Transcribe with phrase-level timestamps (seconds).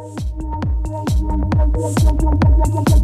[0.00, 0.20] Thank
[2.90, 2.97] you.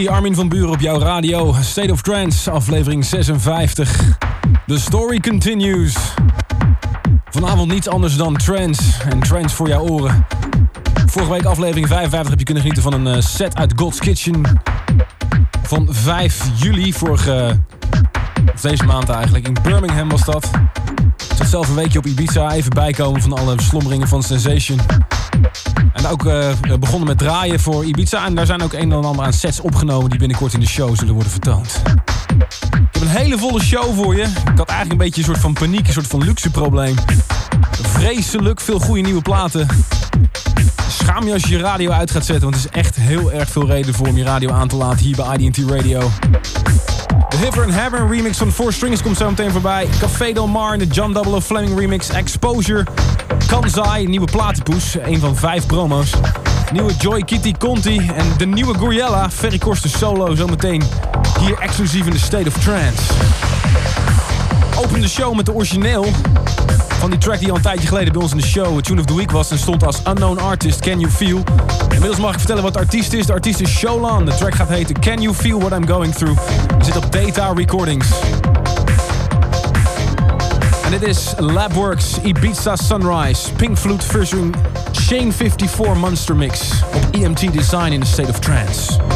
[0.00, 1.54] 18 juli, Armin van Buren op jouw radio.
[1.60, 4.00] State of Trance, aflevering 56.
[4.66, 5.94] The story continues.
[7.30, 10.26] Vanavond niets anders dan trance en trance voor jouw oren.
[11.06, 14.42] Vorige week aflevering 55 heb je kunnen genieten van een eh, set uit God's Kitchen.
[15.62, 17.58] Van 5 juli, vorige...
[18.54, 19.46] Of deze maand eigenlijk.
[19.46, 20.50] In Birmingham was dat.
[21.40, 22.52] Ik zelf een weekje op Ibiza.
[22.52, 24.80] Even bijkomen van alle slommeringen van Sensation.
[26.10, 26.48] Ook uh,
[26.80, 28.26] begonnen met draaien voor Ibiza.
[28.26, 30.96] En daar zijn ook een en ander aan sets opgenomen die binnenkort in de show
[30.96, 31.82] zullen worden vertoond.
[32.36, 34.22] Ik heb een hele volle show voor je.
[34.22, 36.96] Ik had eigenlijk een beetje een soort van paniek, een soort van luxe probleem.
[37.82, 39.66] Vreselijk veel goede nieuwe platen.
[40.88, 43.48] Schaam je als je je radio uit gaat zetten, want het is echt heel erg
[43.48, 46.10] veel reden voor om je radio aan te laten hier bij IDT Radio.
[47.28, 49.88] De Hiver and Haver remix van Four Strings komt zo meteen voorbij.
[50.00, 52.08] Café Del Mar en de John Double Fleming remix.
[52.08, 52.86] Exposure.
[53.50, 54.96] Kanzai, nieuwe platenpoes.
[55.02, 56.10] Een van vijf promo's.
[56.72, 59.30] Nieuwe Joy Kitty Conti en de nieuwe Goriella.
[59.30, 60.82] Ferry Korsten solo zometeen
[61.40, 63.02] hier exclusief in de State of Trance.
[64.76, 66.06] Open de show met de origineel
[66.98, 69.06] van die track die al een tijdje geleden bij ons in de show Tune of
[69.06, 71.42] the Week was en stond als Unknown Artist Can You Feel.
[71.88, 73.26] Inmiddels mag ik vertellen wat de artiest is.
[73.26, 74.24] De artiest is Sholan.
[74.24, 76.40] De track gaat heten Can You Feel What I'm Going Through.
[76.78, 78.08] We zit op Data Recordings.
[80.90, 84.54] En dit is Labworks Ibiza Sunrise Pink Flute featuring
[84.92, 89.09] Shane 54 Monster Mix op EMT Design in the State of Trance.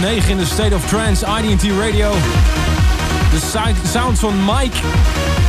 [0.00, 2.12] 9 in de State of Trance, IDT Radio.
[3.30, 4.76] De sounds van Mike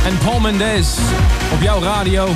[0.06, 0.96] en Paul Mendes
[1.52, 2.28] op jouw radio.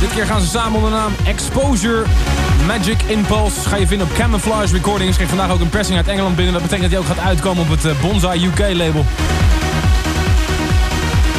[0.00, 2.04] Dit keer gaan ze samen onder de naam Exposure
[2.66, 3.68] Magic Impulse.
[3.68, 5.14] Ga je vinden op Camouflage Recordings.
[5.14, 6.52] Krijg vandaag ook een pressing uit Engeland binnen.
[6.52, 9.04] Dat betekent dat hij ook gaat uitkomen op het eh, Bonsai UK label.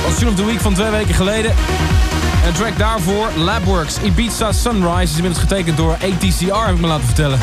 [0.05, 1.53] Was Tune of the Week van twee weken geleden.
[2.45, 7.05] En track daarvoor, Labworks, Ibiza Sunrise, is inmiddels getekend door ATCR, heb ik me laten
[7.05, 7.39] vertellen.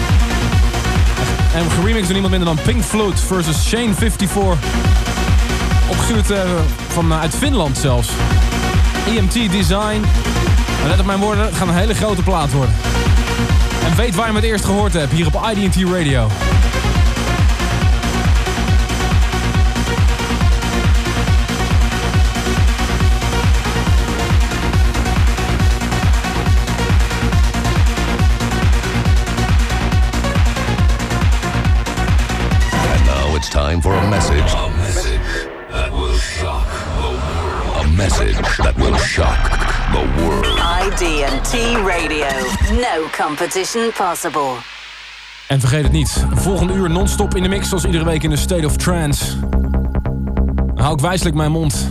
[1.55, 4.57] En geremixed door niemand minder dan Pink Floyd versus Shane 54.
[5.89, 6.39] Opgestuurd uh,
[6.89, 8.09] van, uh, uit Finland zelfs.
[9.07, 10.05] EMT Design.
[10.87, 12.75] Let op mijn woorden, het gaat een hele grote plaat worden.
[13.85, 16.29] En weet waar je het eerst gehoord hebt, hier op IDT Radio.
[34.09, 34.55] Message.
[34.55, 36.67] A message that will shock
[37.01, 37.85] the world.
[37.85, 39.51] A message that will shock
[39.93, 40.59] the world.
[40.87, 42.27] ID&T Radio.
[42.81, 44.53] No competition possible.
[45.49, 48.37] En vergeet het niet, volgende uur non-stop in de mix zoals iedere week in de
[48.37, 49.41] State of Trance.
[49.41, 51.89] Dan hou ik wijselijk mijn mond.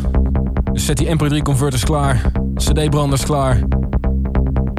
[0.74, 2.22] Dus zet die MP3 converters klaar,
[2.56, 3.60] CD-branders klaar.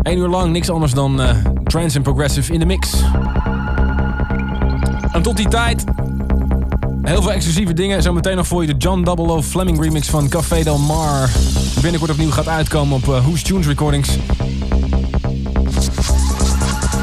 [0.02, 1.30] Eén uur lang niks anders dan uh,
[1.64, 3.02] trance en progressive in de mix.
[5.12, 5.84] En tot die tijd
[7.08, 8.02] Heel veel exclusieve dingen.
[8.02, 11.30] Zometeen nog voor je de John Double O Fleming remix van Café Del Mar.
[11.80, 14.08] Binnenkort opnieuw gaat uitkomen op uh, Who's Tunes Recordings.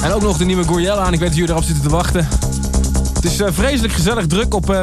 [0.02, 1.14] En ook nog de nieuwe Goriella aan.
[1.14, 2.28] Ik weet dat jullie erop zitten te wachten.
[3.14, 4.80] Het is uh, vreselijk gezellig druk op uh.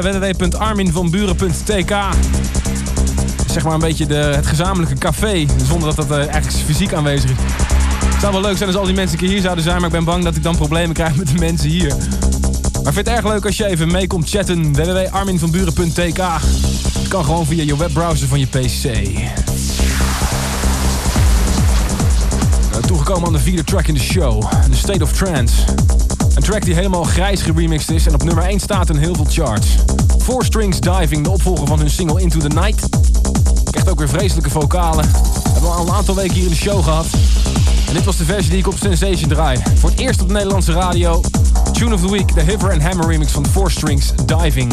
[3.47, 5.45] Zeg maar een beetje de, het gezamenlijke café.
[5.67, 7.37] Zonder dat dat eigenlijk fysiek aanwezig is.
[8.05, 9.75] Het zou wel leuk zijn als al die mensen hier zouden zijn.
[9.75, 11.95] Maar ik ben bang dat ik dan problemen krijg met de mensen hier.
[12.83, 14.73] Maar vind het erg leuk als je even mee komt chatten.
[14.73, 16.21] www.arminvanburen.tk
[16.99, 18.83] Het kan gewoon via je webbrowser van je PC.
[22.71, 24.41] Nou, toegekomen aan de vierde track in de show.
[24.69, 25.53] The State of Trance.
[26.35, 29.27] Een track die helemaal grijs geremixed is en op nummer 1 staat in heel veel
[29.29, 29.67] charts.
[30.21, 32.89] Four Strings Diving, de opvolger van hun single Into the Night.
[33.69, 35.09] Krijgt ook weer vreselijke vocalen.
[35.43, 37.05] Hebben we al een aantal weken hier in de show gehad.
[37.87, 39.59] En dit was de versie die ik op Sensation draai.
[39.79, 41.21] Voor het eerst op de Nederlandse radio.
[41.83, 44.71] Tune of the Week, de Hiver and Hammer remix van Four Strings Diving.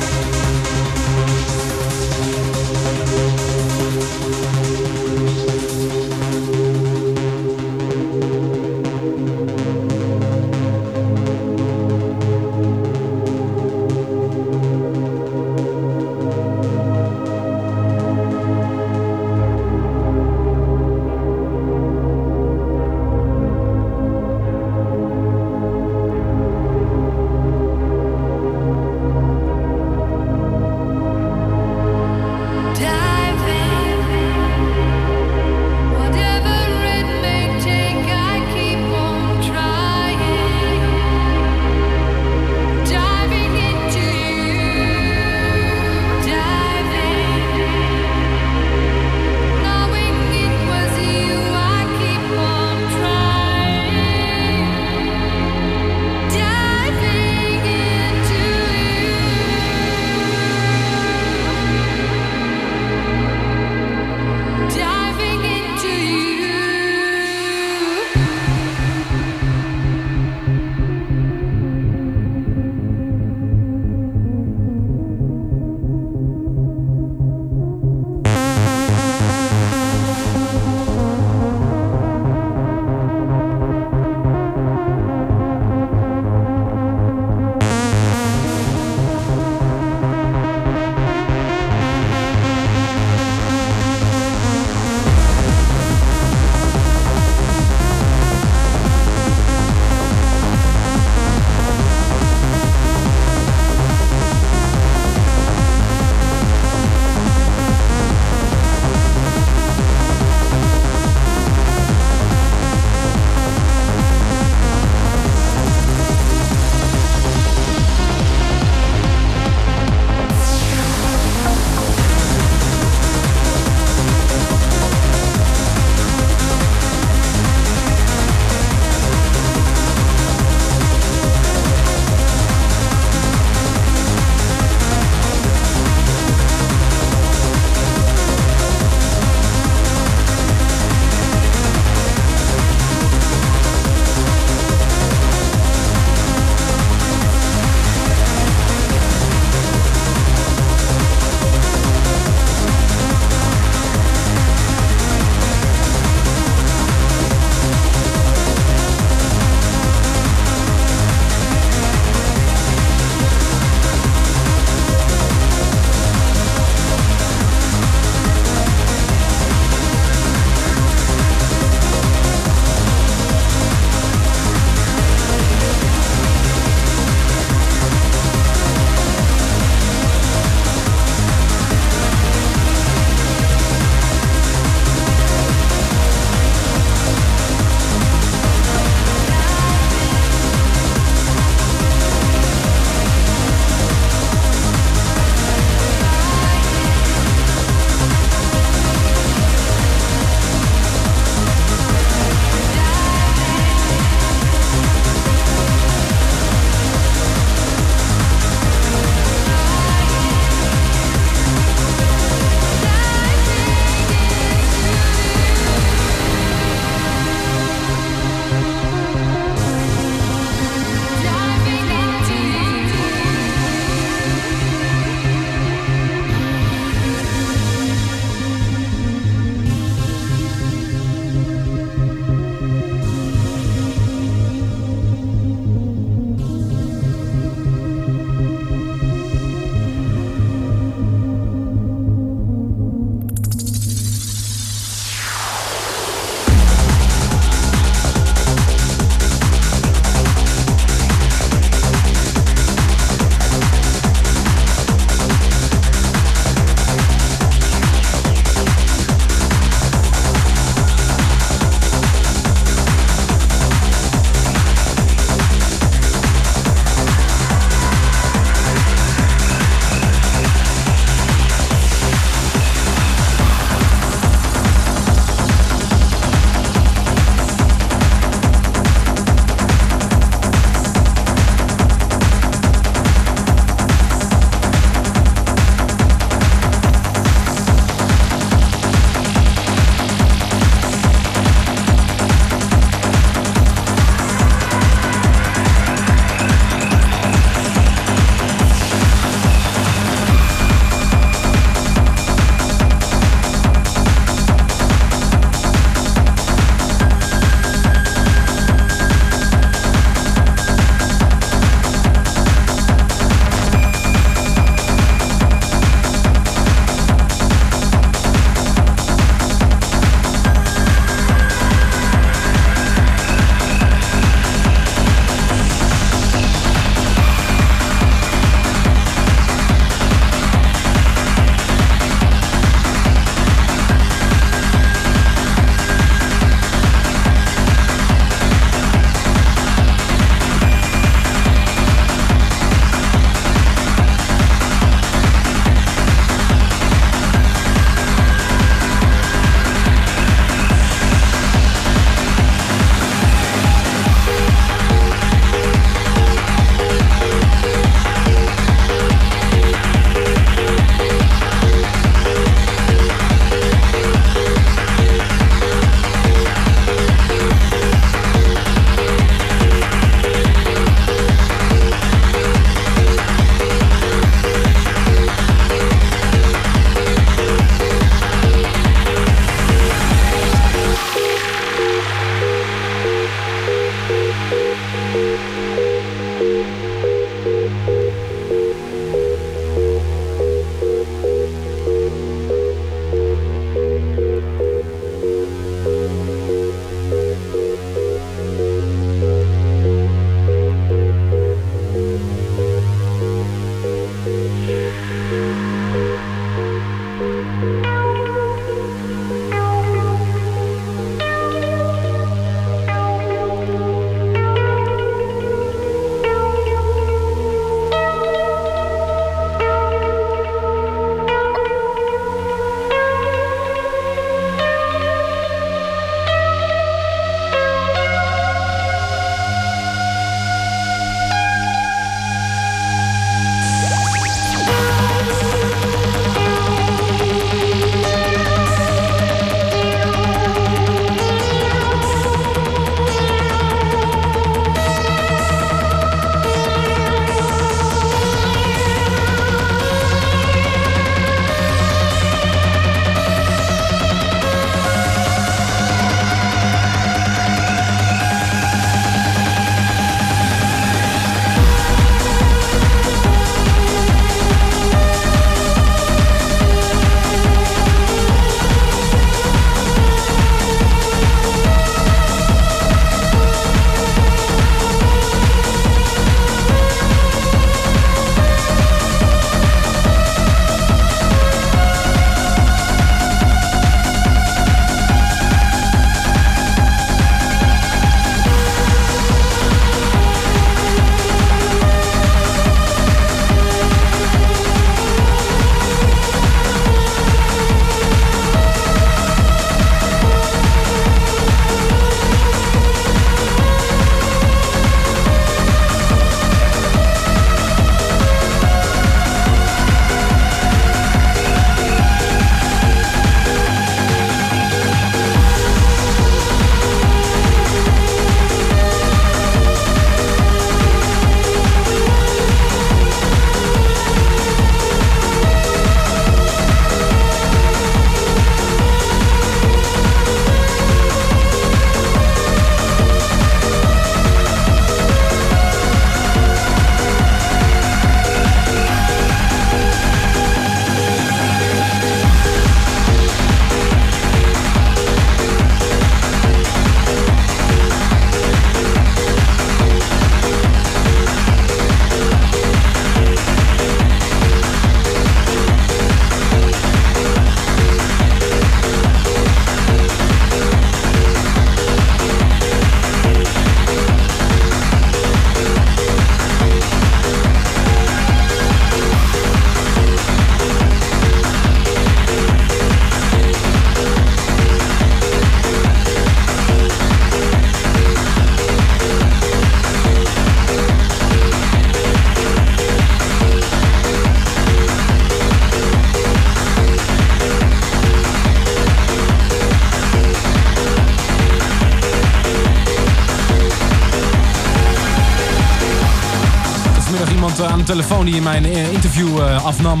[598.24, 600.00] Die in mijn interview afnam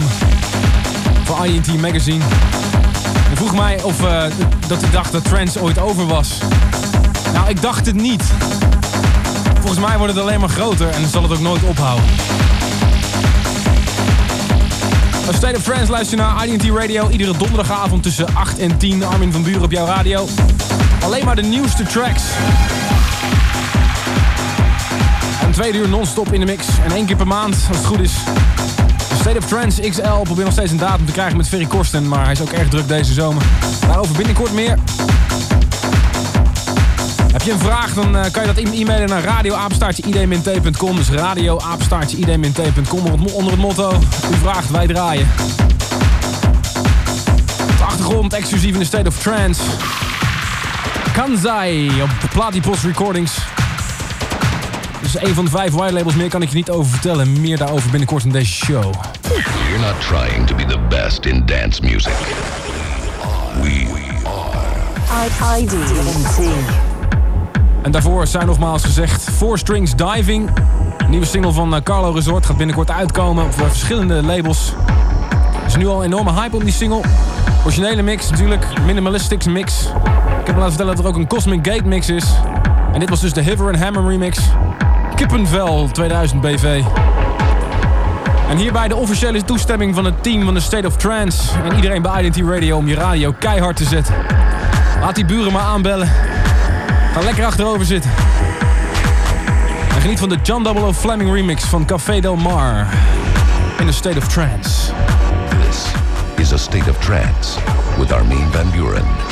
[1.24, 2.24] voor INT Magazine.
[3.26, 3.96] Hij vroeg mij of
[4.66, 6.38] dat ik dacht dat trance ooit over was.
[7.32, 8.22] Nou, ik dacht het niet.
[9.60, 12.04] Volgens mij wordt het alleen maar groter en zal het ook nooit ophouden.
[15.28, 17.08] A State of Trance luister naar IDT Radio.
[17.08, 19.04] Iedere donderdagavond tussen 8 en 10.
[19.04, 20.28] Armin van Buren op jouw radio.
[21.02, 22.22] Alleen maar de nieuwste tracks.
[25.56, 26.66] En twee uur non-stop in de mix.
[26.84, 28.12] En één keer per maand, als het goed is.
[29.20, 32.08] State of Trance XL probeert nog steeds een datum te krijgen met Ferry Korsten.
[32.08, 33.42] Maar hij is ook erg druk deze zomer.
[33.80, 34.78] Daarover binnenkort meer.
[37.32, 40.96] Heb je een vraag, dan eh, kan je dat e-mailen naar radioapenstaartje-id-t.com.
[40.96, 43.92] Dus radioapenstaartje-id-t.com onder het motto
[44.32, 45.28] U vraagt, wij draaien.
[47.76, 49.62] de achtergrond, exclusief in de State of Trance.
[51.12, 53.45] Kanzai op Platypus Recordings.
[55.12, 56.14] Dus een van de vijf white labels.
[56.14, 57.40] Meer kan ik je niet over vertellen.
[57.40, 58.94] Meer daarover binnenkort in deze show.
[59.22, 62.12] You're not trying to be the best in dance music.
[63.62, 63.86] We
[64.24, 65.60] are.
[65.60, 66.38] IDT.
[67.82, 70.50] En daarvoor zijn nogmaals gezegd Four Strings Diving.
[71.08, 74.72] nieuwe single van eh, Carlo Resort gaat binnenkort uitkomen op eh, verschillende labels.
[75.60, 77.00] Er is nu al een enorme hype om die single.
[77.64, 79.82] Originele mix natuurlijk, minimalistic mix.
[80.40, 82.24] Ik heb me laten vertellen dat er ook een Cosmic Gate mix is.
[82.92, 84.38] En dit was dus de Hiver and Hammer remix.
[85.16, 86.82] Kippenvel 2000 BV.
[88.48, 91.52] En hierbij de officiële toestemming van het team van de State of Trance.
[91.64, 94.14] En iedereen bij Identity Radio om je radio keihard te zetten.
[95.00, 96.08] Laat die buren maar aanbellen.
[97.12, 98.10] Ga lekker achterover zitten.
[99.94, 102.86] En geniet van de John Double Fleming remix van Café Del Mar.
[103.78, 104.92] In a State of Trance.
[105.66, 105.86] This
[106.36, 107.58] is a State of Trance
[107.98, 109.25] with Armin van Buren.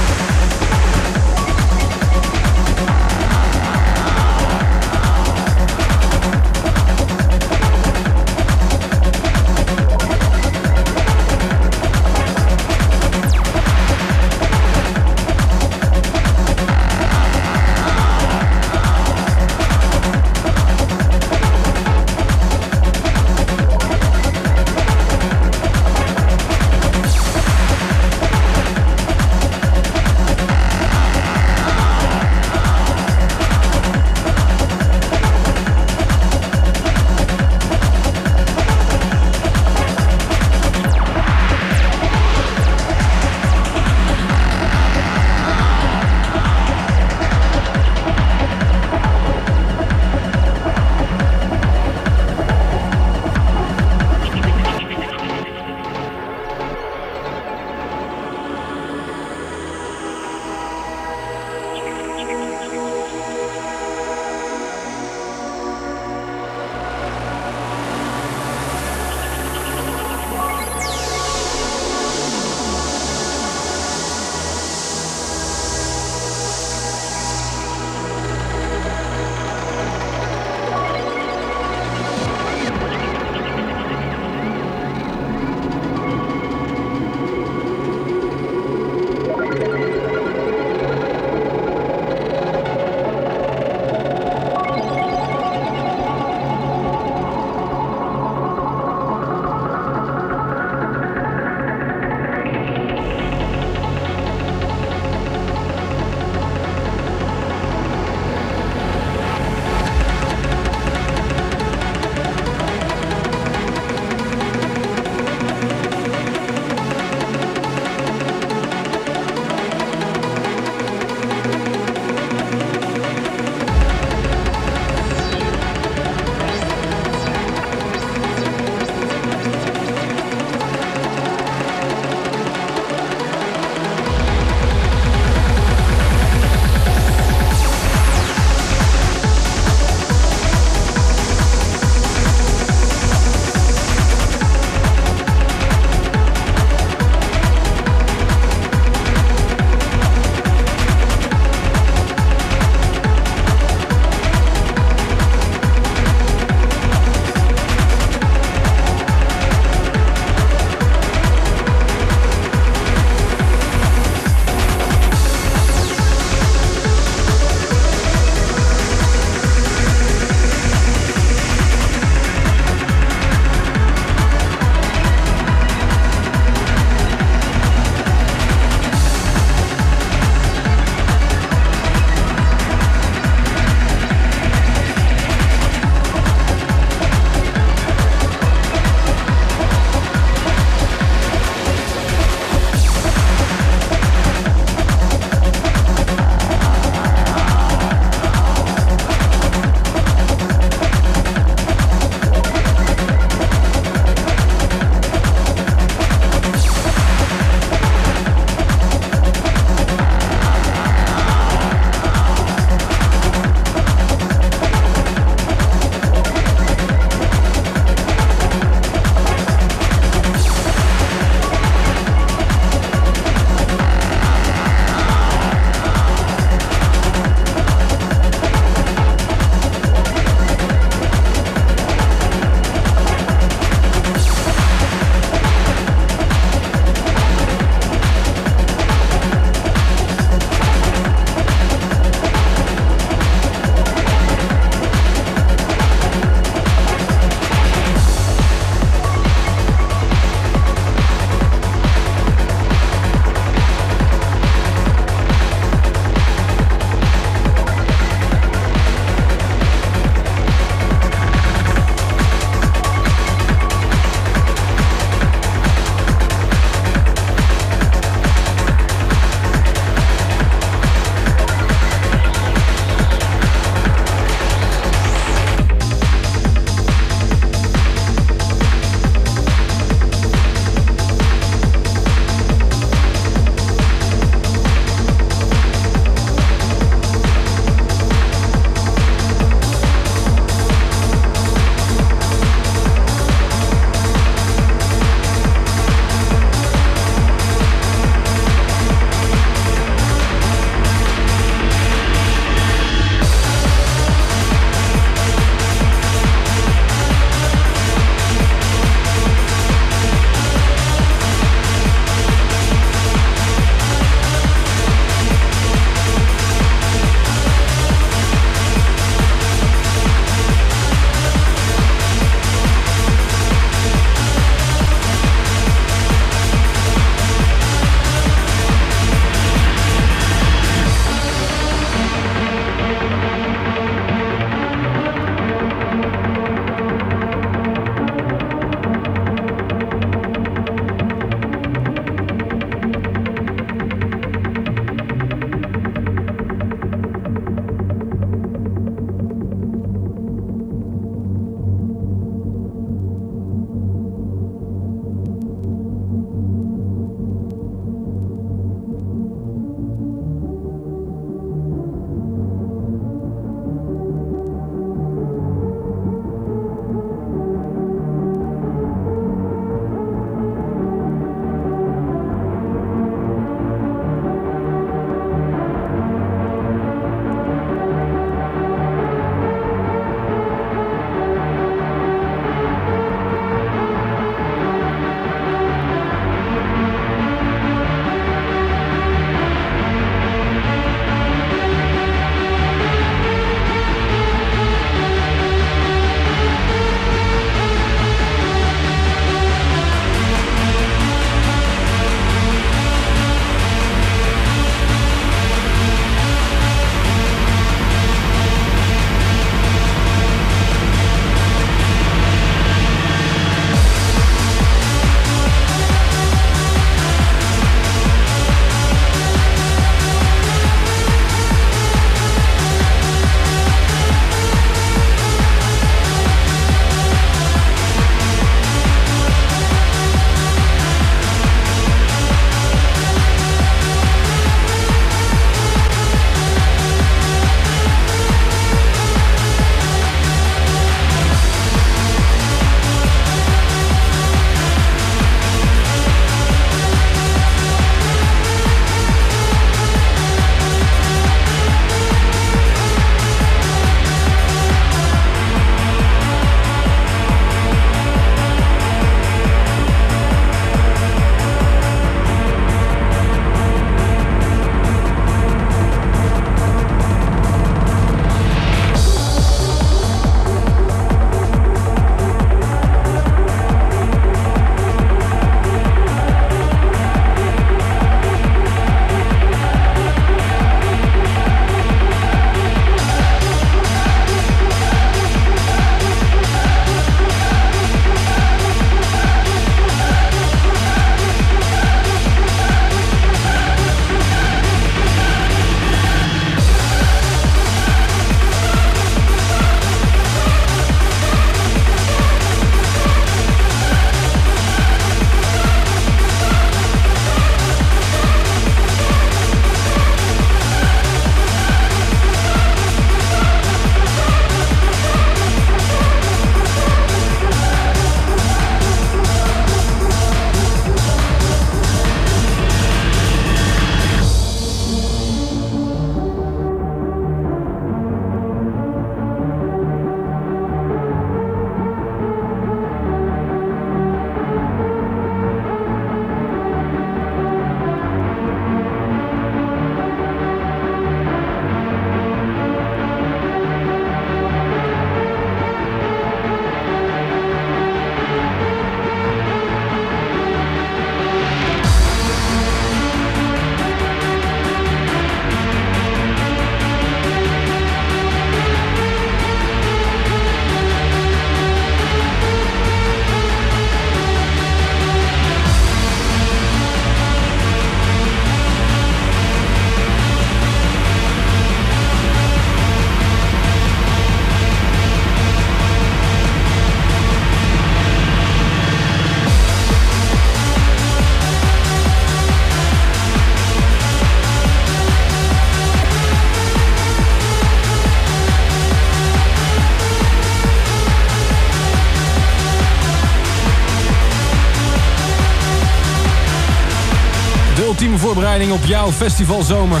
[598.58, 600.00] Op jouw festivalzomer.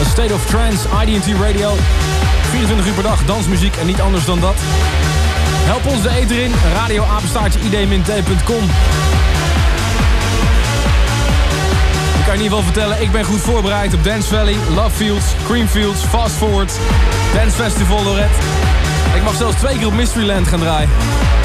[0.00, 1.76] A State of Trance, IDT Radio.
[2.50, 4.54] 24 uur per dag, dansmuziek en niet anders dan dat.
[5.64, 8.62] Help ons de eten in, radioapenstaartje id-t.com.
[12.18, 15.26] Ik kan in ieder geval vertellen, ik ben goed voorbereid op Dance Valley, Love Fields,
[15.44, 16.72] Creamfields, Fast Forward,
[17.34, 18.38] Dance Festival Lorette.
[19.14, 20.88] Ik mag zelfs twee keer op Mysteryland gaan draaien.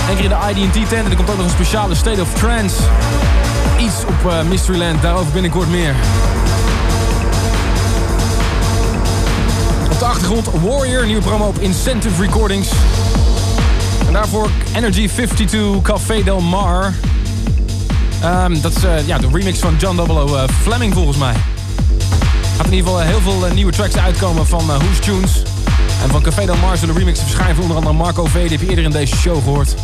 [0.09, 2.33] Eén keer in de IDT tent en er komt ook nog een speciale State of
[2.33, 2.75] Trance.
[3.77, 5.95] Iets op uh, Mysteryland, daarover binnenkort meer.
[9.91, 12.69] Op de achtergrond Warrior, nieuwe promo op Incentive Recordings.
[14.07, 16.93] En daarvoor Energy 52 Café Del Mar.
[18.23, 21.33] Um, dat is uh, ja, de remix van John Double uh, Fleming volgens mij.
[22.57, 25.43] Gaat in ieder geval heel veel nieuwe tracks uitkomen van Who's Tunes.
[26.03, 28.33] En van Café Del Mar zullen de remix verschijnen van onder andere Marco V.
[28.33, 29.75] Die heb je eerder in deze show gehoord.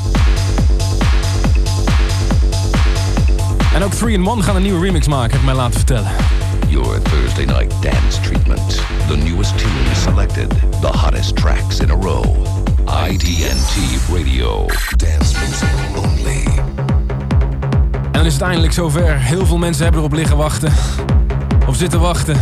[3.76, 6.12] En ook 3-in-1 gaan een nieuwe remix maken, heb ik mij laten vertellen.
[6.68, 8.82] Your Thursday night dance treatment.
[9.08, 10.50] The newest tunes selected.
[10.82, 12.26] The hottest tracks in a row.
[13.10, 13.76] IDNT
[14.14, 14.66] Radio.
[14.96, 16.44] Dance music only.
[18.02, 19.18] En dan is het eindelijk zover.
[19.18, 20.74] Heel veel mensen hebben erop liggen wachten.
[21.68, 22.38] Of zitten wachten.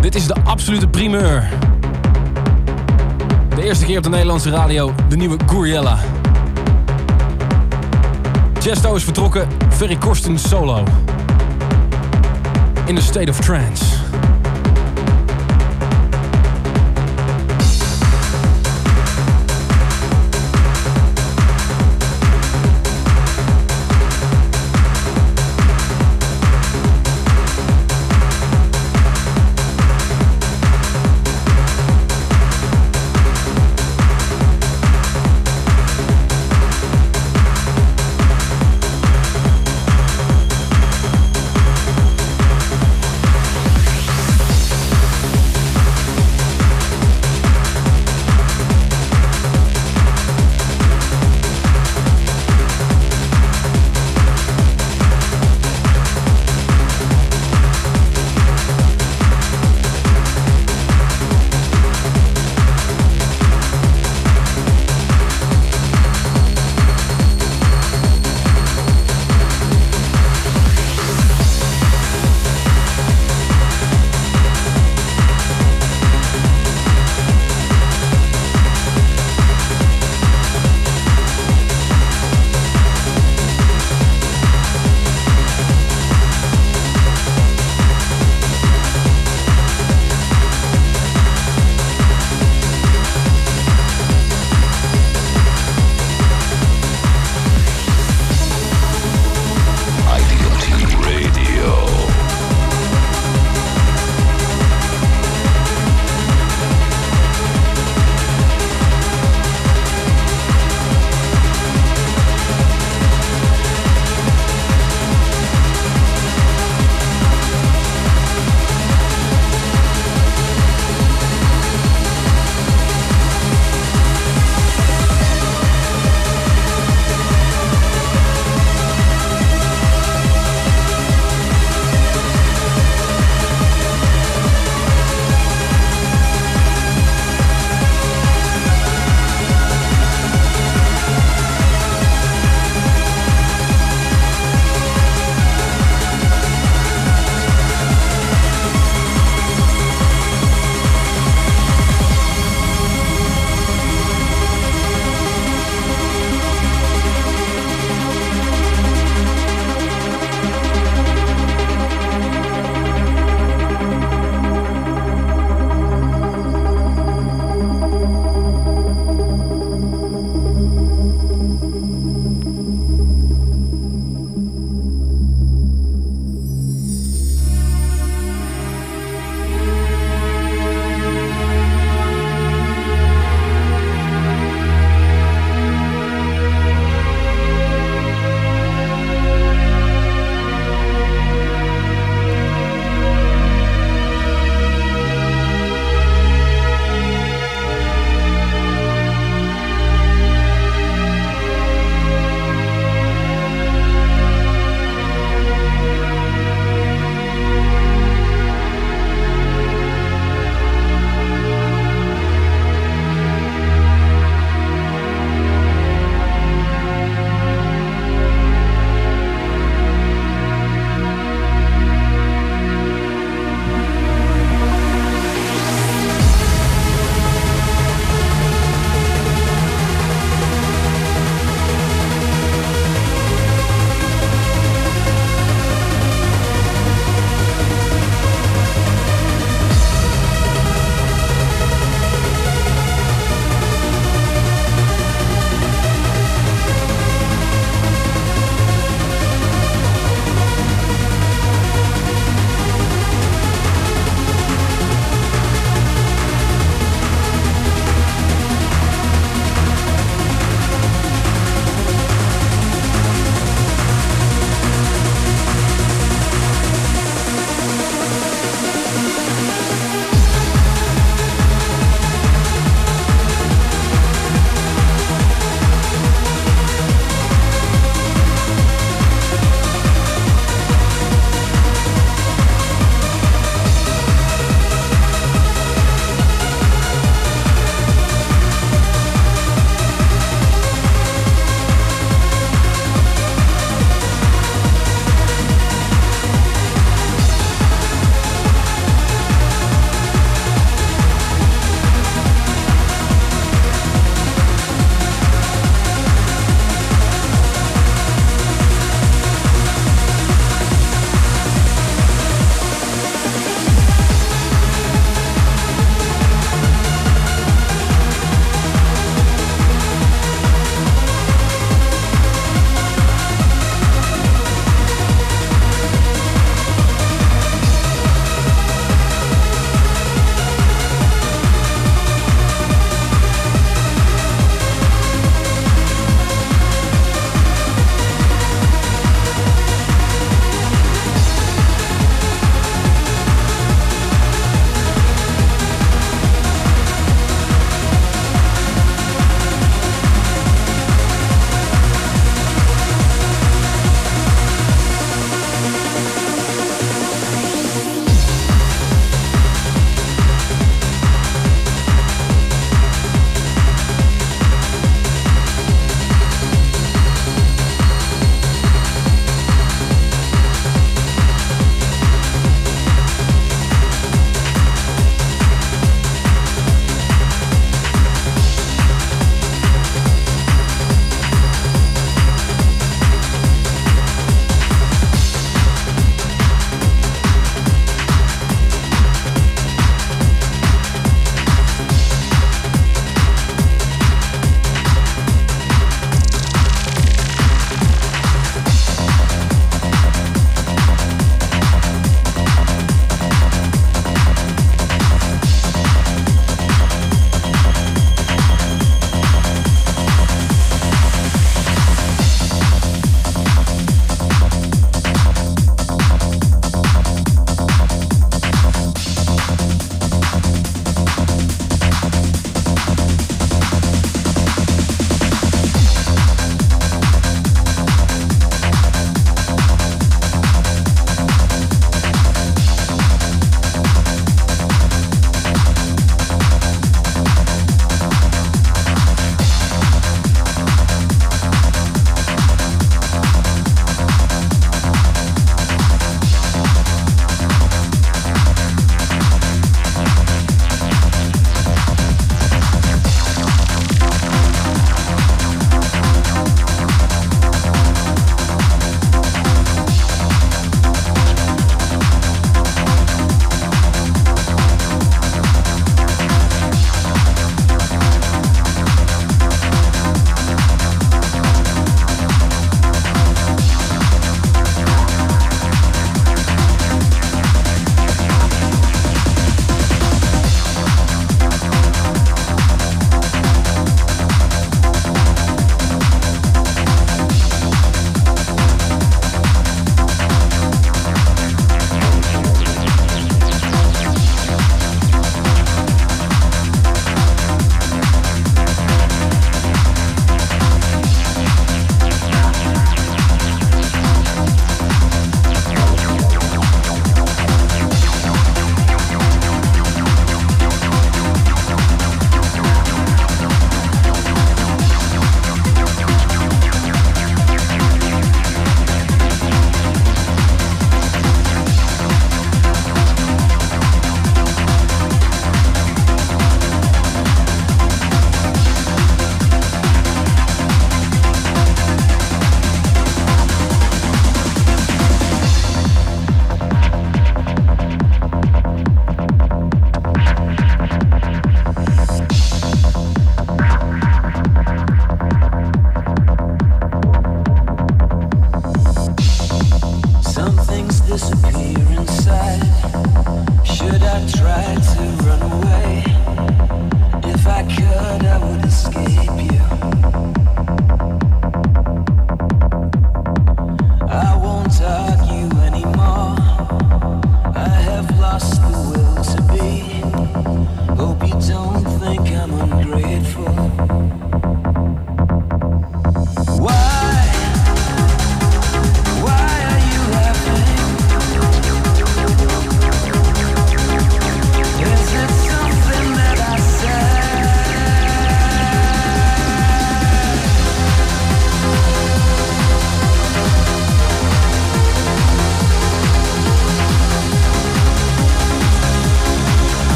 [0.00, 1.48] Dit is de absolute primeur.
[3.54, 4.94] De eerste keer op de Nederlandse radio.
[5.08, 5.98] De nieuwe Guriella.
[8.64, 9.48] Chesto is vertrokken.
[9.68, 10.84] Ferry Korsten solo.
[12.86, 13.93] In the state of trance.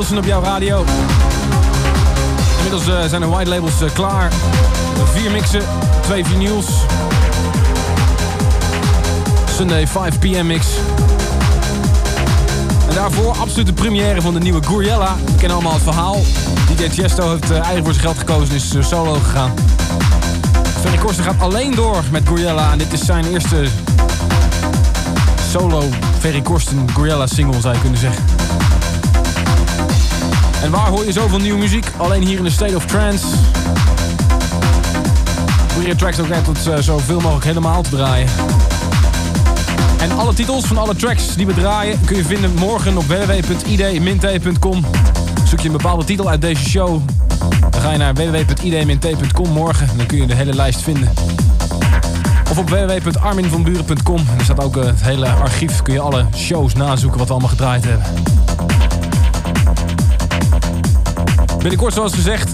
[0.00, 0.84] Wilson op jouw radio.
[2.56, 4.32] Inmiddels uh, zijn de white labels uh, klaar.
[5.12, 5.62] Vier mixen,
[6.00, 6.66] twee vinyls.
[9.56, 10.46] Sunday 5 p.m.
[10.46, 10.66] mix.
[12.88, 15.16] En daarvoor absolute première van de nieuwe Guriella.
[15.24, 16.20] We kennen allemaal het verhaal.
[16.76, 19.54] DJ Chesto heeft uh, eigen voor zijn geld gekozen en is solo gegaan.
[20.80, 22.72] Ferry Korsten gaat alleen door met Guriella.
[22.72, 23.66] En dit is zijn eerste
[25.50, 25.82] solo
[26.18, 28.24] Ferry Korsten Guriella single zou je kunnen zeggen.
[30.62, 31.86] En waar hoor je zoveel nieuwe muziek?
[31.96, 33.26] Alleen hier in de State of Trance.
[35.66, 38.28] Probeer tracks ook net tot uh, zoveel mogelijk helemaal te draaien.
[40.00, 44.84] En alle titels van alle tracks die we draaien kun je vinden morgen op www.id-t.com.
[45.44, 47.00] Zoek je een bepaalde titel uit deze show,
[47.70, 51.12] dan ga je naar www.id-t.com morgen en dan kun je de hele lijst vinden.
[52.50, 54.18] Of op www.arminvanburen.com.
[54.38, 55.82] Er staat ook het hele archief.
[55.82, 58.06] Kun je alle shows nazoeken wat we allemaal gedraaid hebben.
[61.60, 62.52] Binnenkort, zoals gezegd,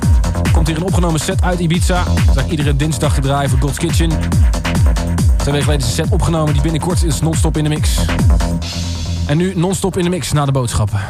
[0.53, 2.05] komt hier een opgenomen set uit Ibiza.
[2.35, 4.09] Dat is iedere dinsdag te draaien voor God's Kitchen.
[4.09, 7.99] Twee weken geleden is set opgenomen die binnenkort is non-stop in de mix.
[9.27, 11.01] En nu non-stop in de mix na de boodschappen.